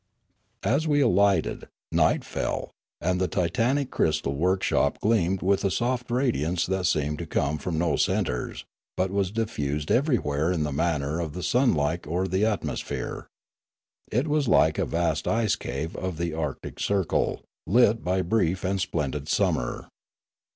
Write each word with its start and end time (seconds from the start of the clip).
As 0.63 0.87
we 0.87 0.99
alighted, 0.99 1.67
night 1.91 2.23
fell, 2.23 2.71
and 2.99 3.21
the 3.21 3.27
titanic 3.27 3.91
crystal 3.91 4.33
workshop 4.33 4.99
gleamed 4.99 5.43
with 5.43 5.63
a 5.63 5.69
soft 5.69 6.09
radiance 6.09 6.65
that 6.65 6.87
seemed 6.87 7.19
to 7.19 7.27
come 7.27 7.59
from 7.59 7.77
no 7.77 7.95
centres, 7.97 8.65
but 8.97 9.11
was 9.11 9.29
diffused 9.29 9.91
everywhere 9.91 10.51
in 10.51 10.63
the 10.63 10.71
manner 10.71 11.19
of 11.19 11.33
the 11.33 11.43
sunlight 11.43 12.07
or 12.07 12.27
the 12.27 12.43
atmosphere. 12.43 13.27
It 14.11 14.27
was 14.27 14.47
like 14.47 14.79
a 14.79 14.87
vast 14.87 15.27
ice 15.27 15.55
cave 15.55 15.95
of 15.95 16.17
the 16.17 16.33
Arctic 16.33 16.79
circle 16.79 17.43
lit 17.67 18.03
by 18.03 18.23
brief 18.23 18.63
and 18.63 18.81
splendid 18.81 19.29
summer. 19.29 19.87